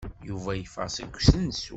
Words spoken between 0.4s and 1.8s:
yeffeɣ seg usensu.